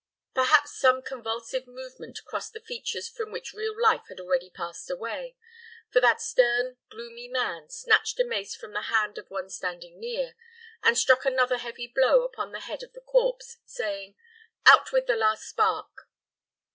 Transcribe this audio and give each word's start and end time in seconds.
Perhaps 0.33 0.75
some 0.79 1.03
convulsive 1.03 1.67
movement 1.67 2.25
crossed 2.25 2.53
the 2.53 2.59
features 2.59 3.07
from 3.07 3.31
which 3.31 3.53
real 3.53 3.79
life 3.79 4.07
had 4.09 4.19
already 4.19 4.49
passed 4.49 4.89
away, 4.89 5.35
for 5.91 5.99
that 6.01 6.19
stern, 6.19 6.77
gloomy 6.89 7.27
man 7.27 7.69
snatched 7.69 8.19
a 8.19 8.23
mace 8.25 8.55
from 8.55 8.73
the 8.73 8.81
hand 8.89 9.19
of 9.19 9.29
one 9.29 9.47
standing 9.47 9.99
near, 9.99 10.33
and 10.81 10.97
struck 10.97 11.23
another 11.23 11.59
heavy 11.59 11.85
blow 11.85 12.23
upon 12.23 12.51
the 12.51 12.61
head 12.61 12.81
of 12.81 12.93
the 12.93 13.01
corpse, 13.01 13.57
saying, 13.63 14.15
"Out 14.65 14.91
with 14.91 15.05
the 15.05 15.15
last 15.15 15.43
spark!" 15.47 16.09